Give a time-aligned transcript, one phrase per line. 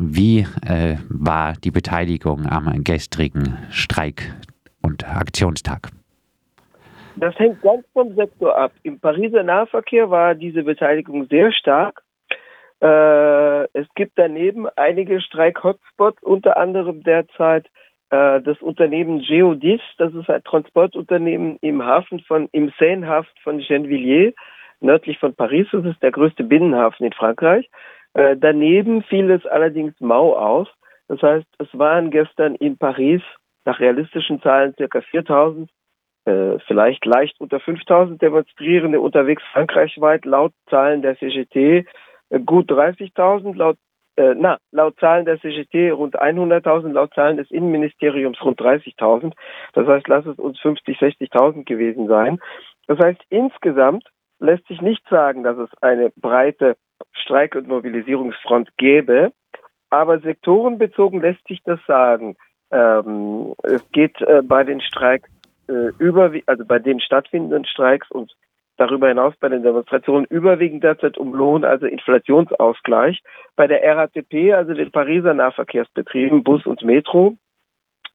[0.00, 4.32] Wie äh, war die Beteiligung am gestrigen Streik-
[4.80, 5.88] und Aktionstag?
[7.16, 8.70] Das hängt ganz vom Sektor ab.
[8.84, 12.02] Im Pariser Nahverkehr war diese Beteiligung sehr stark.
[12.80, 17.66] Äh, es gibt daneben einige Streik-Hotspots, unter anderem derzeit
[18.10, 24.32] äh, das Unternehmen Geodis, das ist ein Transportunternehmen im Hafen von, im Seinehafen von Gennevilliers,
[24.78, 25.66] nördlich von Paris.
[25.72, 27.68] Das ist der größte Binnenhafen in Frankreich.
[28.18, 30.66] Äh, daneben fiel es allerdings mau aus.
[31.06, 33.22] Das heißt, es waren gestern in Paris
[33.64, 35.70] nach realistischen Zahlen circa 4000
[36.24, 41.86] äh, vielleicht leicht unter 5000 Demonstrierende unterwegs frankreichweit, laut Zahlen der CGT
[42.30, 43.76] äh, gut 30.000, laut
[44.16, 49.32] äh, na, laut Zahlen der CGT rund 100.000, laut Zahlen des Innenministeriums rund 30.000.
[49.74, 52.40] Das heißt, lass es uns 50, 60.000 gewesen sein.
[52.88, 54.08] Das heißt, insgesamt
[54.40, 56.76] lässt sich nicht sagen, dass es eine breite
[57.12, 59.32] Streik- und Mobilisierungsfront gäbe,
[59.90, 62.36] aber sektorenbezogen lässt sich das sagen.
[62.70, 65.30] Ähm, es geht äh, bei den Streiks
[65.68, 68.32] äh, über, also bei den stattfindenden Streiks und
[68.76, 73.22] darüber hinaus bei den Demonstrationen überwiegend derzeit um Lohn, also Inflationsausgleich.
[73.56, 77.36] Bei der RATP, also den Pariser Nahverkehrsbetrieben, Bus und Metro,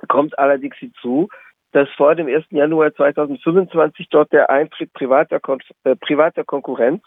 [0.07, 1.28] kommt allerdings hinzu,
[1.73, 2.45] dass vor dem 1.
[2.52, 7.03] Januar 2025 dort der Eintritt privater, Kon äh, privater Konkurrenz,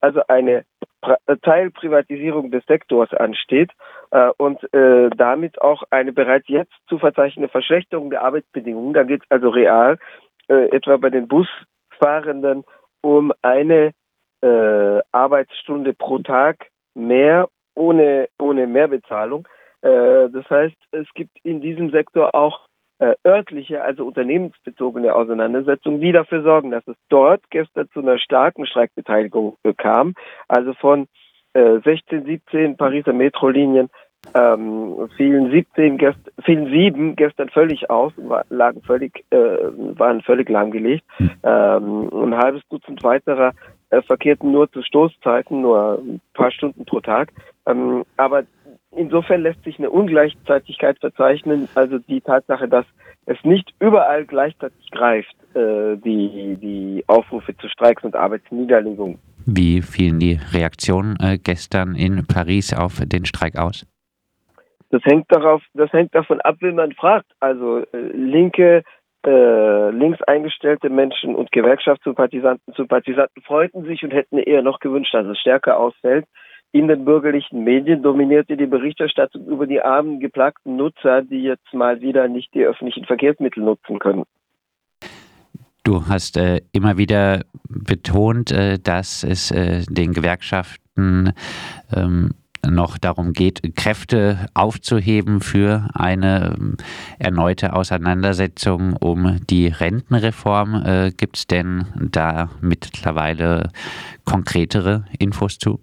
[0.00, 0.64] also eine
[1.02, 3.70] äh, Teilprivatisierung des Sektors ansteht
[4.10, 8.94] äh, und äh, damit auch eine bereits jetzt zu verzeichnende Verschlechterung der Arbeitsbedingungen.
[8.94, 9.98] Da geht es also real
[10.48, 12.64] äh, etwa bei den Busfahrenden
[13.00, 13.92] um eine
[14.40, 19.46] äh, Arbeitsstunde pro Tag mehr ohne, ohne Mehrbezahlung.
[19.82, 22.67] Äh, das heißt, es gibt in diesem Sektor auch
[22.98, 28.66] äh, örtliche, also unternehmensbezogene Auseinandersetzungen, die dafür sorgen, dass es dort gestern zu einer starken
[28.66, 30.14] Streikbeteiligung kam.
[30.48, 31.06] Also von
[31.54, 33.88] äh, 16, 17 Pariser Metrolinien
[34.34, 40.48] ähm, fielen 17 gest fielen sieben gestern völlig aus, war, lagen völlig, äh, waren völlig
[40.48, 41.04] lahmgelegt.
[41.16, 41.30] Hm.
[41.42, 43.52] Ähm, ein halbes Dutzend weiterer
[43.90, 47.32] äh, verkehrten nur zu Stoßzeiten, nur ein paar Stunden pro Tag.
[47.66, 48.42] Ähm, aber
[48.98, 52.86] insofern lässt sich eine Ungleichzeitigkeit verzeichnen, also die Tatsache, dass
[53.26, 59.18] es nicht überall gleichzeitig greift, äh, die, die Aufrufe zu Streiks und Arbeitsniederlegungen.
[59.46, 63.86] Wie fielen die Reaktionen äh, gestern in Paris auf den Streik aus?
[64.90, 67.30] Das hängt darauf, das hängt davon ab, wie man fragt.
[67.40, 68.82] Also äh, linke,
[69.26, 75.26] äh, links eingestellte Menschen und Gewerkschaftssympathisanten, Sympathisanten freuten sich und hätten eher noch gewünscht, dass
[75.26, 76.24] es stärker ausfällt.
[76.70, 82.00] In den bürgerlichen Medien dominierte die Berichterstattung über die armen, geplagten Nutzer, die jetzt mal
[82.02, 84.24] wieder nicht die öffentlichen Verkehrsmittel nutzen können.
[85.82, 91.32] Du hast äh, immer wieder betont, äh, dass es äh, den Gewerkschaften
[91.96, 92.34] ähm,
[92.66, 96.76] noch darum geht, Kräfte aufzuheben für eine ähm,
[97.18, 100.82] erneute Auseinandersetzung um die Rentenreform.
[100.84, 103.70] Äh, Gibt es denn da mittlerweile
[104.26, 105.80] konkretere Infos zu?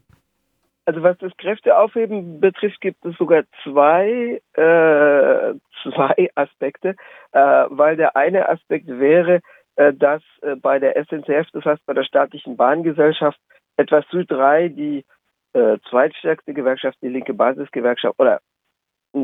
[0.85, 6.95] Also was das Kräfteaufheben betrifft, gibt es sogar zwei, äh, zwei Aspekte,
[7.31, 9.41] äh, weil der eine Aspekt wäre,
[9.77, 13.39] äh, dass äh, bei der SNCF, das heißt bei der staatlichen Bahngesellschaft,
[13.77, 15.05] etwas Süd 3 die
[15.53, 18.39] äh, zweitstärkste Gewerkschaft, die linke Basisgewerkschaft, oder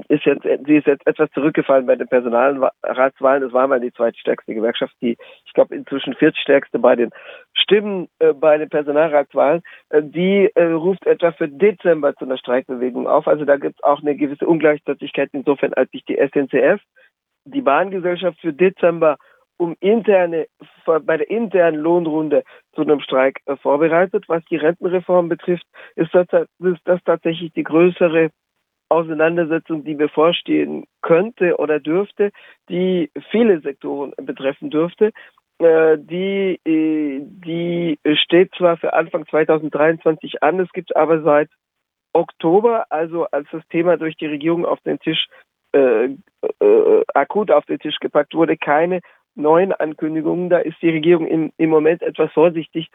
[0.08, 3.44] ist jetzt, sie ist jetzt etwas zurückgefallen bei den Personalratswahlen.
[3.44, 7.10] Es war mal die zweitstärkste Gewerkschaft, die, ich glaube, inzwischen viertstärkste bei den
[7.54, 9.62] Stimmen äh, bei den Personalratswahlen.
[9.90, 13.28] Äh, die äh, ruft etwa für Dezember zu einer Streikbewegung auf.
[13.28, 16.82] Also da gibt es auch eine gewisse Ungleichzeitigkeit insofern, als sich die SNCF,
[17.46, 19.18] die Bahngesellschaft für Dezember
[19.58, 20.48] um interne,
[20.86, 24.26] bei der internen Lohnrunde zu einem Streik äh, vorbereitet.
[24.28, 25.66] Was die Rentenreform betrifft,
[25.96, 26.26] ist das,
[26.60, 28.32] ist das tatsächlich die größere
[28.92, 32.32] Auseinandersetzung, die bevorstehen könnte oder dürfte,
[32.70, 35.12] die viele Sektoren betreffen dürfte.
[35.60, 41.50] Äh, die, äh, die steht zwar für Anfang 2023 an, es gibt aber seit
[42.14, 45.28] Oktober, also als das Thema durch die Regierung auf den Tisch
[45.74, 46.06] äh,
[46.60, 49.00] äh, akut auf den Tisch gepackt wurde, keine
[49.36, 50.50] neuen Ankündigungen.
[50.50, 52.90] Da ist die Regierung im, im Moment etwas vorsichtig,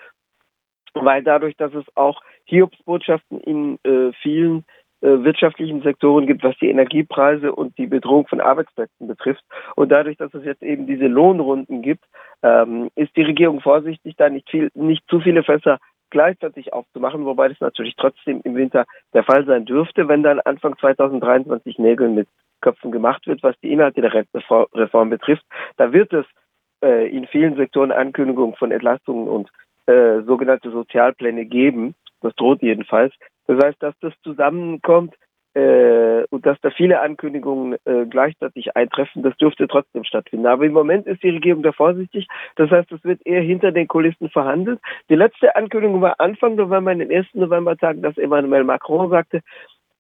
[0.93, 4.65] weil dadurch, dass es auch Hiobsbotschaften in äh, vielen
[5.01, 9.45] wirtschaftlichen Sektoren gibt, was die Energiepreise und die Bedrohung von Arbeitsplätzen betrifft.
[9.75, 12.05] Und dadurch, dass es jetzt eben diese Lohnrunden gibt,
[12.43, 15.79] ähm, ist die Regierung vorsichtig, da nicht viel, nicht zu viele Fässer
[16.11, 20.77] gleichzeitig aufzumachen, wobei das natürlich trotzdem im Winter der Fall sein dürfte, wenn dann Anfang
[20.79, 22.29] 2023 Nägel mit
[22.61, 25.45] Köpfen gemacht wird, was die Inhalte der Rentenreform betrifft.
[25.77, 26.25] Da wird es
[26.83, 29.51] äh, in vielen Sektoren Ankündigungen von Entlastungen und
[29.87, 31.95] äh, sogenannte Sozialpläne geben.
[32.27, 33.15] Das droht jedenfalls.
[33.47, 35.15] Das heißt, dass das zusammenkommt,
[35.57, 40.45] äh, und dass da viele Ankündigungen äh, gleichzeitig eintreffen, das dürfte trotzdem stattfinden.
[40.47, 42.29] Aber im Moment ist die Regierung da vorsichtig.
[42.57, 44.81] Das heißt, es wird eher hinter den Kulissen verhandelt.
[45.09, 49.41] Die letzte Ankündigung war Anfang November, in den ersten Novembertagen, dass Emmanuel Macron sagte,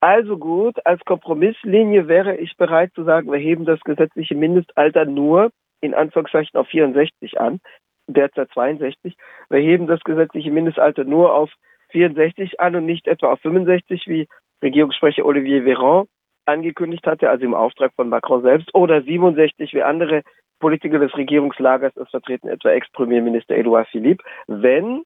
[0.00, 5.52] also gut, als Kompromisslinie wäre ich bereit zu sagen, wir heben das gesetzliche Mindestalter nur
[5.81, 7.61] in Anführungszeichen auf 64 an,
[8.08, 9.17] derzeit 62.
[9.49, 11.50] Wir heben das gesetzliche Mindestalter nur auf
[11.96, 14.28] 64 an und nicht etwa auf 65, wie
[14.62, 16.06] Regierungssprecher Olivier Véran
[16.44, 20.22] angekündigt hatte, also im Auftrag von Macron selbst, oder 67, wie andere
[20.60, 25.02] Politiker des Regierungslagers es vertreten, etwa Ex-Premierminister Edouard Philippe, wenn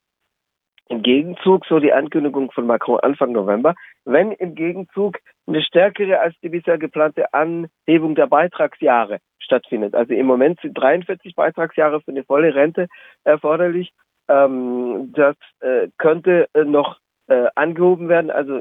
[0.88, 6.34] im Gegenzug, so die Ankündigung von Macron Anfang November, wenn im Gegenzug eine stärkere als
[6.42, 9.94] die bisher geplante Anhebung der Beitragsjahre stattfindet.
[9.94, 12.88] Also im Moment sind 43 Beitragsjahre für eine volle Rente
[13.22, 13.92] erforderlich.
[14.30, 18.30] Ähm, das äh, könnte äh, noch äh, angehoben werden.
[18.30, 18.60] Also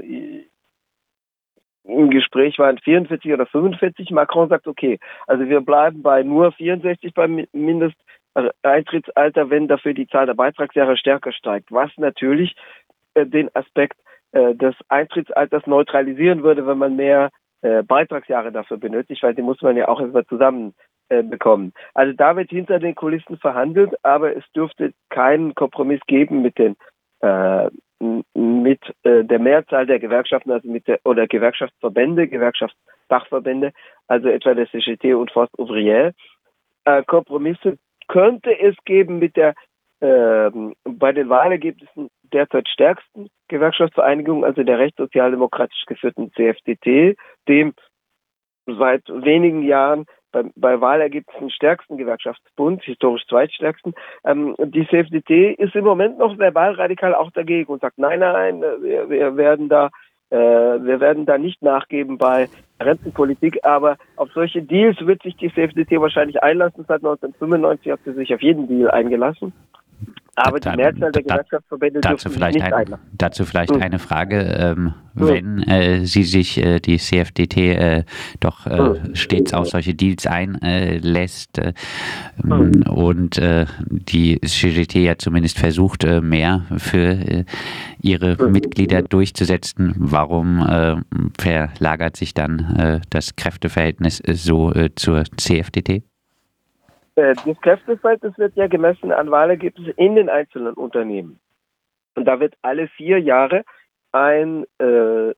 [1.83, 4.09] im Gespräch waren 44 oder 45.
[4.11, 10.25] Macron sagt, okay, also wir bleiben bei nur 64 beim Mindesteintrittsalter, wenn dafür die Zahl
[10.25, 12.55] der Beitragsjahre stärker steigt, was natürlich
[13.13, 13.99] äh, den Aspekt
[14.31, 17.29] äh, des Eintrittsalters neutralisieren würde, wenn man mehr
[17.61, 20.73] äh, Beitragsjahre dafür benötigt, weil die muss man ja auch erstmal zusammen
[21.09, 21.73] äh, bekommen.
[21.93, 26.75] Also da wird hinter den Kulissen verhandelt, aber es dürfte keinen Kompromiss geben mit den
[27.21, 27.69] äh,
[28.33, 33.73] mit äh, der Mehrzahl der Gewerkschaften, also mit der oder Gewerkschaftsverbände, Gewerkschaftsdachverbände,
[34.07, 36.13] also etwa der CGT und Forst Ouvrière.
[36.85, 37.77] Äh, Kompromisse
[38.07, 39.53] könnte es geben mit der
[39.99, 40.49] äh,
[40.85, 47.17] bei den Wahlergebnissen derzeit stärksten Gewerkschaftsvereinigung, also der rechtssozialdemokratisch geführten CFDT,
[47.47, 47.73] dem
[48.65, 53.93] seit wenigen Jahren bei, bei Wahlergebnissen stärksten Gewerkschaftsbund, historisch zweitstärksten.
[54.25, 58.61] Ähm, die CFDT ist im Moment noch verbal radikal auch dagegen und sagt, nein, nein,
[58.61, 59.89] wir, wir werden da
[60.31, 62.49] äh, wir werden da nicht nachgeben bei
[62.79, 66.85] Rentenpolitik, aber auf solche Deals wird sich die CFDT wahrscheinlich einlassen.
[66.87, 69.53] Seit 1995 hat sie sich auf jeden Deal eingelassen.
[70.39, 73.81] Aber die Mehrzahl der Gewerkschaftsverbände dazu vielleicht nicht ein, Dazu vielleicht mhm.
[73.81, 74.39] eine Frage.
[74.41, 75.27] Ähm, mhm.
[75.27, 78.03] Wenn äh, Sie sich äh, die CFDT äh,
[78.39, 79.15] doch mhm.
[79.15, 81.73] stets auf solche Deals einlässt äh,
[82.43, 87.45] ähm, und äh, die CGT ja zumindest versucht, äh, mehr für
[88.01, 91.05] ihre Mitglieder durchzusetzen, warum
[91.37, 96.03] verlagert sich dann das Kräfteverhältnis so zur CFDT?
[97.19, 101.39] Äh, das Kräfteverhältnis wird ja gemessen an Wahlergebnissen in den einzelnen Unternehmen.
[102.15, 103.63] Und da wird alle vier Jahre
[104.11, 105.33] ein äh,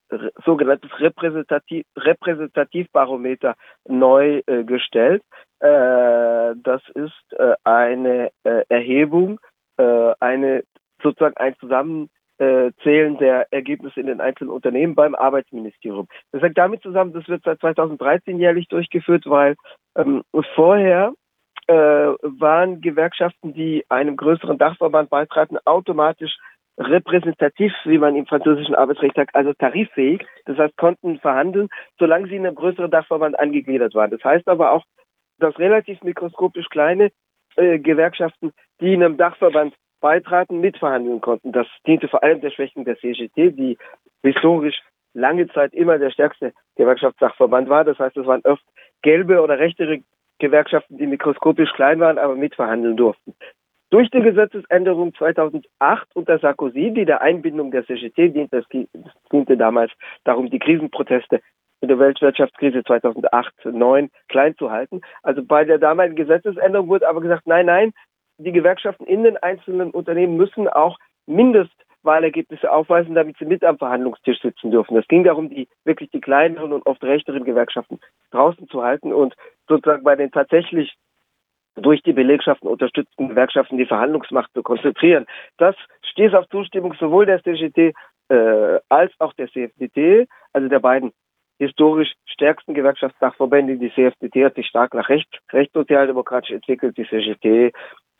[0.46, 3.56] sogenanntes Repräsentativ Repräsentativbarometer
[3.88, 5.24] neu äh, gestellt.
[5.60, 9.40] Äh, das ist äh, eine äh, Erhebung,
[9.78, 10.64] äh, eine
[11.04, 16.08] sozusagen ein Zusammenzählen der Ergebnisse in den einzelnen Unternehmen beim Arbeitsministerium.
[16.32, 19.56] Das hängt damit zusammen, das wird seit 2013 jährlich durchgeführt, weil
[19.98, 20.24] ähm,
[20.56, 21.14] vorher
[21.68, 26.38] äh, waren Gewerkschaften, die einem größeren Dachverband beitraten, automatisch
[26.78, 30.26] repräsentativ, wie man im französischen Arbeitsrecht sagt, also tariffähig.
[30.46, 31.70] Das heißt, konnten verhandeln,
[32.00, 34.12] solange sie in einem größeren Dachverband angegliedert waren.
[34.12, 34.84] Das heißt aber auch,
[35.40, 37.12] dass relativ mikroskopisch kleine
[37.56, 41.52] äh, Gewerkschaften, die in einem Dachverband beitraten, mitverhandeln konnten.
[41.52, 43.78] Das diente vor allem der Schwächung der CGT, die
[44.24, 44.82] historisch
[45.14, 47.84] lange Zeit immer der stärkste Gewerkschaftsdachverband war.
[47.84, 48.64] Das heißt, es waren oft
[49.02, 50.00] gelbe oder rechtere
[50.42, 53.34] Gewerkschaften, die mikroskopisch klein waren, aber mitverhandeln durften.
[53.92, 55.68] Durch die Gesetzesänderung 2008
[56.16, 58.88] unter Sarkozy, die der Einbindung der CGT diente, es
[59.32, 59.92] diente damals
[60.24, 61.42] darum, die Krisenproteste
[61.82, 65.02] in der Weltwirtschaftskrise 2008-9 klein zu halten.
[65.24, 67.92] Also bei der damaligen Gesetzesänderung wurde aber gesagt, nein, nein,
[68.38, 73.78] die Gewerkschaften in den einzelnen Unternehmen müssen auch Mindest Wahlergebnisse aufweisen, damit sie mit am
[73.78, 74.98] Verhandlungstisch sitzen dürfen.
[74.98, 78.00] Es ging darum, die wirklich die kleineren und oft rechteren Gewerkschaften
[78.32, 79.36] draußen zu halten und
[79.72, 80.94] sozusagen bei den tatsächlich
[81.76, 85.26] durch die Belegschaften unterstützten Gewerkschaften die Verhandlungsmacht zu konzentrieren.
[85.58, 85.76] Das
[86.12, 87.94] stieß auf Zustimmung sowohl der CGT
[88.30, 91.14] äh, als auch der CFDT, also der beiden
[91.60, 93.78] historisch stärksten Gewerkschaftsdachverbände.
[93.78, 96.98] Die CFDT hat sich stark nach rechts, rechtssozialdemokratisch entwickelt.
[96.98, 97.74] Die CGT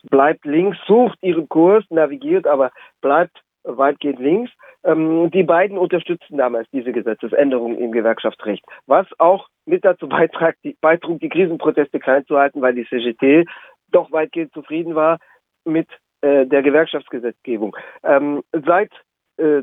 [0.08, 4.50] bleibt links, sucht ihren Kurs, navigiert, aber bleibt weitgehend links.
[4.84, 10.76] Ähm, die beiden unterstützten damals diese Gesetzesänderung im Gewerkschaftsrecht, was auch mit dazu beitrag, die,
[10.80, 13.46] beitrug, die Krisenproteste klein zu halten, weil die CGT
[13.90, 15.18] doch weitgehend zufrieden war
[15.64, 15.88] mit
[16.22, 17.76] äh, der Gewerkschaftsgesetzgebung.
[18.02, 18.90] Ähm, seit
[19.36, 19.62] äh,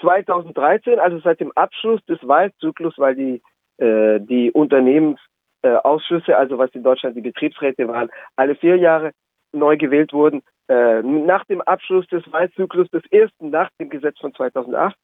[0.00, 3.42] 2013, also seit dem Abschluss des Wahlzyklus, weil die,
[3.78, 9.12] äh, die Unternehmensausschüsse, also was in Deutschland die Betriebsräte waren, alle vier Jahre
[9.52, 14.32] neu gewählt wurden, äh, nach dem Abschluss des Wahlzyklus des ersten nach dem Gesetz von
[14.32, 14.96] 2008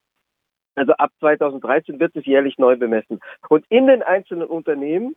[0.76, 3.18] Also ab 2013 wird es jährlich neu bemessen.
[3.48, 5.16] Und in den einzelnen Unternehmen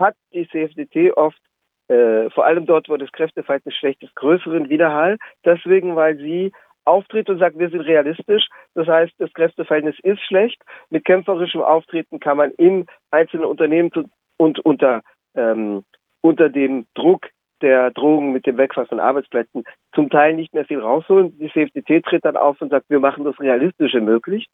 [0.00, 1.40] hat die CFDT oft,
[1.88, 5.18] äh, vor allem dort, wo das Kräfteverhältnis schlecht ist, größeren Widerhall.
[5.44, 6.50] Deswegen, weil sie
[6.84, 8.48] auftritt und sagt, wir sind realistisch.
[8.74, 10.60] Das heißt, das Kräfteverhältnis ist schlecht.
[10.88, 13.92] Mit kämpferischem Auftreten kann man in einzelnen Unternehmen
[14.36, 15.02] und unter,
[15.36, 15.84] ähm,
[16.22, 17.28] unter dem Druck
[17.62, 19.64] der Drogen mit dem Wegfall von Arbeitsplätzen
[19.94, 21.38] zum Teil nicht mehr viel rausholen.
[21.38, 24.46] Die CFDT tritt dann auf und sagt, wir machen das Realistische möglich.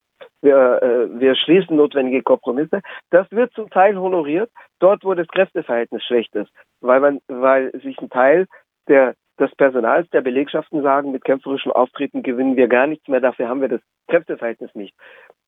[0.42, 2.80] Wir, äh, wir schließen notwendige Kompromisse.
[3.10, 7.98] Das wird zum Teil honoriert, dort wo das Kräfteverhältnis schlecht ist, weil man, weil sich
[8.00, 8.46] ein Teil
[8.88, 13.48] der des Personals der Belegschaften sagen, mit kämpferischem Auftreten gewinnen wir gar nichts mehr, dafür
[13.48, 14.94] haben wir das Kräfteverhältnis nicht.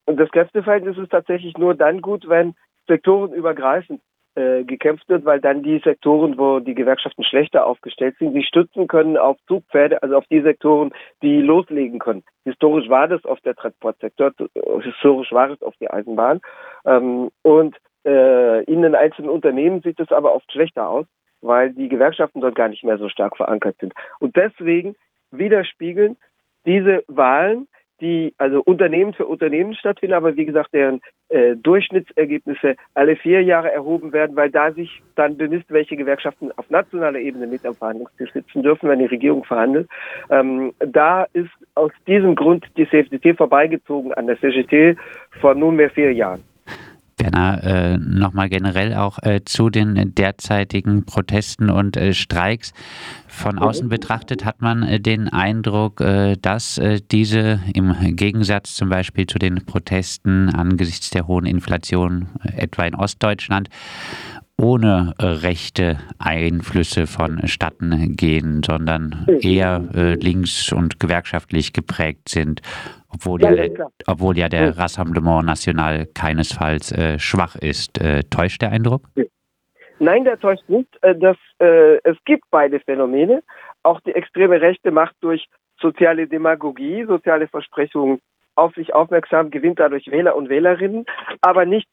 [0.07, 2.55] Und das Kräfteverhältnis ist tatsächlich nur dann gut, wenn
[2.87, 4.01] sektorenübergreifend
[4.39, 8.87] äh, gekämpft wird, weil dann die Sektoren, wo die Gewerkschaften schlechter aufgestellt sind, sie stützen
[8.87, 10.93] können auf Zugpferde, also auf die Sektoren,
[11.23, 12.23] die loslegen können.
[12.45, 14.33] Historisch war das auf der Transportsektor,
[14.81, 16.41] historisch war es auf die Eisenbahn.
[16.85, 17.77] Ähm, und
[18.07, 21.07] äh, in den einzelnen Unternehmen sieht es aber oft schlechter aus,
[21.41, 23.93] weil die Gewerkschaften dort gar nicht mehr so stark verankert sind.
[24.21, 24.95] Und deswegen
[25.33, 26.17] widerspiegeln
[26.65, 27.67] diese Wahlen
[28.01, 33.73] die also Unternehmen für Unternehmen stattfinden, aber wie gesagt, deren äh, Durchschnittsergebnisse alle vier Jahre
[33.73, 38.33] erhoben werden, weil da sich dann bemisst, welche Gewerkschaften auf nationaler Ebene mit am Verhandlungstisch
[38.33, 39.89] sitzen dürfen, wenn die Regierung verhandelt.
[40.31, 44.97] Ähm, da ist aus diesem Grund die CFDT vorbeigezogen an der CGT
[45.41, 46.43] vor nunmehr vier Jahren.
[47.19, 52.73] Werner, äh, nochmal generell auch äh, zu den derzeitigen Protesten und äh, Streiks.
[53.27, 53.63] Von mhm.
[53.63, 59.27] außen betrachtet hat man äh, den Eindruck, äh, dass äh, diese im Gegensatz zum Beispiel
[59.27, 63.69] zu den Protesten angesichts der hohen Inflation etwa in Ostdeutschland
[64.61, 72.61] ohne rechte Einflüsse vonstatten gehen, sondern eher äh, links- und gewerkschaftlich geprägt sind,
[73.13, 78.01] obwohl ja, ja, der, obwohl ja der Rassemblement National keinesfalls äh, schwach ist.
[78.01, 79.03] Äh, täuscht der Eindruck?
[79.99, 80.89] Nein, der täuscht nicht.
[81.03, 83.43] Äh, das, äh, es gibt beide Phänomene.
[83.83, 85.47] Auch die extreme Rechte macht durch
[85.81, 88.21] soziale Demagogie, soziale Versprechungen
[88.55, 91.07] auf sich aufmerksam, gewinnt dadurch Wähler und Wählerinnen,
[91.41, 91.89] aber nicht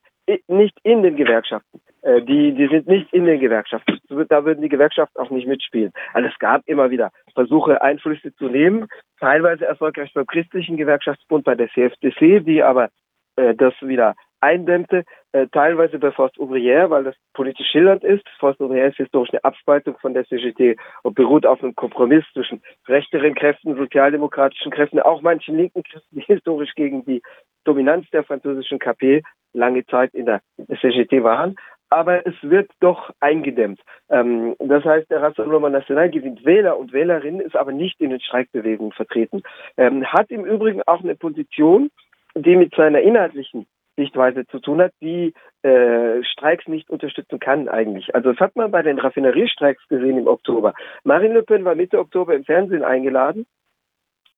[0.47, 1.79] nicht in den Gewerkschaften.
[2.05, 3.99] Äh, die, die sind nicht in den Gewerkschaften.
[4.29, 5.91] Da würden die Gewerkschaften auch nicht mitspielen.
[6.13, 8.87] Also es gab immer wieder Versuche, Einflüsse zu nehmen,
[9.19, 12.89] teilweise erfolgreich beim christlichen Gewerkschaftsbund, bei der CFDC, die aber
[13.37, 18.23] äh, das wieder eindämmte, äh, teilweise bei Forst Ouvrière, weil das politisch schillernd ist.
[18.37, 22.61] Forst Ouvrière ist historisch eine Abspaltung von der CGT und beruht auf einem Kompromiss zwischen
[22.87, 27.23] rechteren Kräften, sozialdemokratischen Kräften, auch manchen linken Kräften, die historisch gegen die
[27.63, 30.41] Dominanz der französischen KP lange Zeit in der
[30.79, 31.55] CGT waren.
[31.89, 33.79] Aber es wird doch eingedämmt.
[34.09, 38.19] Ähm, das heißt, der Rassemblement National gewinnt Wähler und Wählerinnen, ist aber nicht in den
[38.19, 39.43] Streikbewegungen vertreten.
[39.77, 41.91] Ähm, hat im Übrigen auch eine Position,
[42.35, 43.65] die mit seiner inhaltlichen
[43.97, 48.13] Sichtweise zu tun hat, die äh, Streiks nicht unterstützen kann eigentlich.
[48.13, 50.73] Also das hat man bei den Raffineriestreiks gesehen im Oktober.
[51.03, 53.45] Marine Le Pen war Mitte Oktober im Fernsehen eingeladen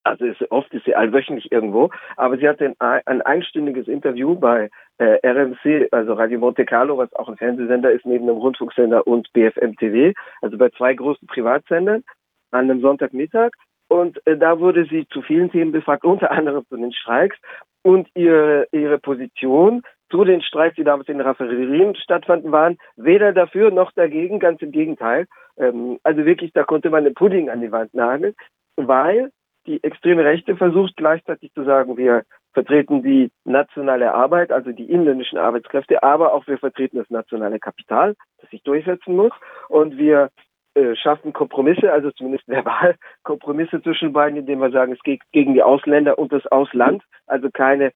[0.07, 4.69] also ist, oft ist sie allwöchentlich irgendwo, aber sie hatte ein, ein einstündiges Interview bei
[4.97, 9.31] äh, RMC, also Radio Monte Carlo, was auch ein Fernsehsender ist, neben einem Rundfunksender und
[9.33, 12.03] BFM TV, also bei zwei großen Privatsendern
[12.51, 13.51] an einem Sonntagmittag.
[13.89, 17.37] Und äh, da wurde sie zu vielen Themen befragt, unter anderem zu den Streiks
[17.83, 23.71] und ihre, ihre Position zu den Streiks, die damals in Raffinerien stattfanden, waren weder dafür
[23.71, 25.27] noch dagegen, ganz im Gegenteil.
[25.57, 28.33] Ähm, also wirklich, da konnte man den Pudding an die Wand nageln,
[28.75, 29.31] weil
[29.67, 35.37] die extreme Rechte versucht gleichzeitig zu sagen, wir vertreten die nationale Arbeit, also die inländischen
[35.37, 39.31] Arbeitskräfte, aber auch wir vertreten das nationale Kapital, das sich durchsetzen muss.
[39.69, 40.31] Und wir
[40.73, 45.53] äh, schaffen Kompromisse, also zumindest verbal Kompromisse zwischen beiden, indem wir sagen, es geht gegen
[45.53, 47.91] die Ausländer und das Ausland, also keine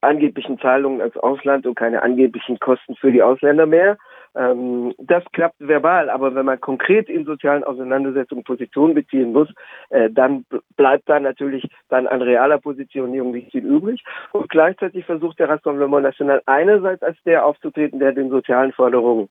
[0.00, 3.96] angeblichen Zahlungen als Ausland und keine angeblichen Kosten für die Ausländer mehr.
[4.36, 9.48] Ähm, das klappt verbal, aber wenn man konkret in sozialen Auseinandersetzungen Positionen beziehen muss,
[9.90, 10.44] äh, dann
[10.76, 14.02] bleibt da natürlich dann an realer Positionierung nicht viel übrig.
[14.32, 19.28] Und gleichzeitig versucht der Rassemblement National einerseits als der aufzutreten, der den sozialen Forderungen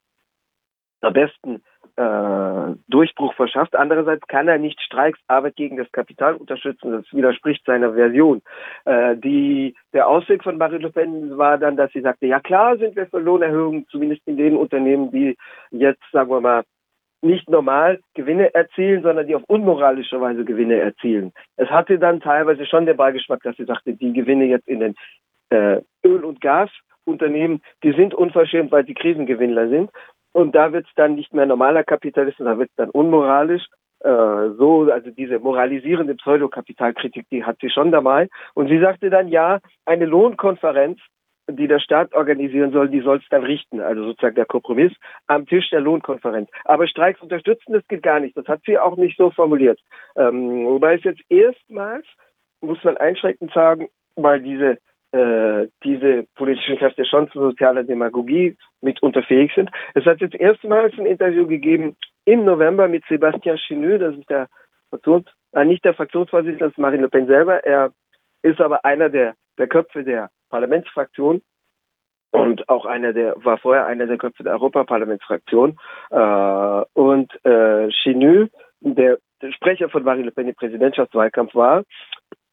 [1.02, 1.62] am besten
[1.96, 3.76] äh, Durchbruch verschafft.
[3.76, 6.92] Andererseits kann er nicht Streiks Arbeit gegen das Kapital unterstützen.
[6.92, 8.42] Das widerspricht seiner Version.
[8.86, 12.78] Äh, die, der Ausweg von Marine Le Pen war dann, dass sie sagte, ja klar
[12.78, 15.38] sind wir für Lohnerhöhungen, zumindest in den Unternehmen, die
[15.72, 16.64] jetzt, sagen wir mal,
[17.22, 21.32] nicht normal Gewinne erzielen, sondern die auf unmoralische Weise Gewinne erzielen.
[21.56, 24.96] Es hatte dann teilweise schon den Beigeschmack, dass sie sagte, die Gewinne jetzt in den
[25.50, 26.42] äh, Öl- und
[27.06, 29.92] Gasunternehmen, die sind unverschämt, weil sie Krisengewinnler sind.
[30.32, 33.64] Und da wird es dann nicht mehr normaler Kapitalismus, da wird es dann unmoralisch.
[34.04, 38.28] äh, so, also diese moralisierende Pseudokapitalkritik, die hat sie schon dabei.
[38.54, 41.00] Und sie sagte dann, ja, eine Lohnkonferenz,
[41.50, 44.94] die der Staat organisieren soll, die soll es dann richten, also sozusagen der Kompromiss
[45.28, 46.50] am Tisch der Lohnkonferenz.
[46.66, 48.36] Aber Streiks unterstützen, das geht gar nicht.
[48.38, 49.80] Das hat sie auch nicht so formuliert.
[50.16, 52.06] Ähm, wobei es jetzt erstmals,
[52.62, 54.78] muss man einschränkend sagen, weil diese
[55.14, 59.70] äh, diese politischen Kräfte schon zu sozialer Demagogie mitunter fähig sind.
[59.94, 64.48] Es hat jetzt erstmals ein Interview gegeben im November mit Sébastien Chenu, das ist der
[64.90, 67.64] Fraktions, äh, nicht der Fraktionsvorsitzende, das ist Marine Le Pen selber.
[67.64, 67.92] Er
[68.42, 71.42] ist aber einer der, der Köpfe der Parlamentsfraktion
[72.32, 75.78] und auch einer der, war vorher einer der Köpfe der Europaparlamentsfraktion.
[76.10, 78.48] Äh, und äh, Chenu,
[78.82, 81.84] der, der Sprecher von Marine Le Pen im Präsidentschaftswahlkampf war,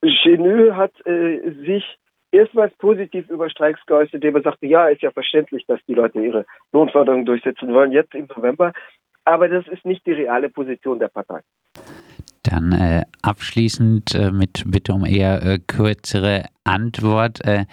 [0.02, 1.96] Chenu hat äh, sich
[2.32, 6.20] erstmals positiv über Streiks geäußert, indem er sagte, ja, ist ja verständlich, dass die Leute
[6.20, 8.72] ihre Lohnforderungen durchsetzen wollen, jetzt im November.
[9.24, 11.40] Aber das ist nicht die reale Position der Partei.
[12.42, 17.44] Dann äh, abschließend äh, mit Bitte um eher äh, kürzere Antwort.
[17.44, 17.66] Äh,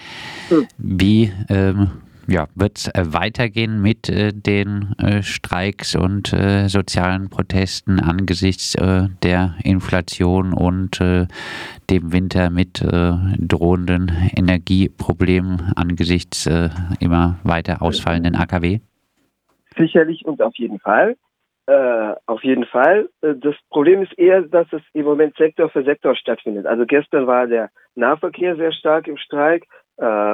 [0.50, 0.68] hm.
[0.78, 1.90] Wie ähm,
[2.28, 8.76] ja, wird es äh, weitergehen mit äh, den äh, Streiks und äh, sozialen Protesten angesichts
[8.76, 11.28] äh, der Inflation und äh,
[11.90, 16.50] dem Winter mit drohenden Energieproblemen angesichts
[17.00, 18.80] immer weiter ausfallenden AKW?
[19.78, 21.16] Sicherlich und auf jeden Fall.
[22.26, 23.08] auf jeden Fall.
[23.22, 26.66] Das Problem ist eher, dass es im Moment Sektor für Sektor stattfindet.
[26.66, 29.66] Also gestern war der Nahverkehr sehr stark im Streik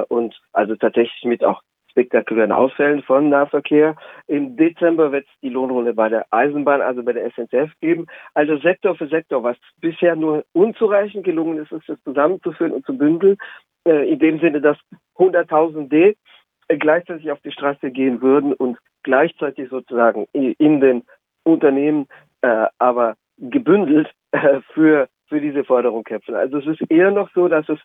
[0.10, 1.62] und also tatsächlich mit auch
[1.94, 3.96] spektakulären Ausfällen von Nahverkehr.
[4.28, 8.08] Im Dezember wird es die Lohnrunde bei der Eisenbahn, also bei der SNCF geben.
[8.34, 12.98] Also Sektor für Sektor, was bisher nur unzureichend gelungen ist, ist das zusammenzuführen und zu
[12.98, 13.38] bündeln.
[13.88, 14.78] Äh, in dem Sinne, dass
[15.18, 16.18] 100.000 D
[16.68, 21.04] gleichzeitig auf die Straße gehen würden und gleichzeitig sozusagen in den
[21.44, 22.08] Unternehmen,
[22.42, 26.34] äh, aber gebündelt äh, für, für diese Forderung kämpfen.
[26.34, 27.80] Also es ist eher noch so, dass es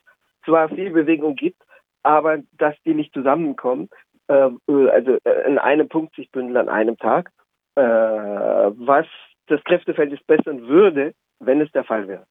[0.44, 1.60] zwar viel Bewegung gibt,
[2.02, 3.88] aber dass die nicht zusammenkommen,
[4.28, 7.30] äh, also äh, in einem Punkt sich bündeln an einem Tag,
[7.76, 9.06] äh, was
[9.46, 12.26] das Kräfteverhältnis bessern würde, wenn es der Fall wäre.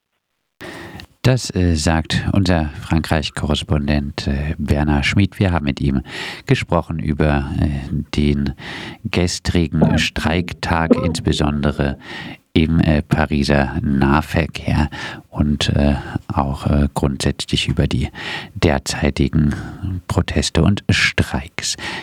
[1.27, 5.39] Das äh, sagt unser Frankreich-Korrespondent äh, Werner Schmid.
[5.39, 6.03] Wir haben mit ihm
[6.45, 8.53] gesprochen über äh, den
[9.03, 11.97] gestrigen Streiktag, insbesondere
[12.57, 14.89] im äh, Pariser Nahverkehr
[15.29, 15.95] und äh,
[16.33, 18.09] auch äh, grundsätzlich über die
[18.55, 19.53] derzeitigen
[20.07, 21.77] Proteste und Streiks.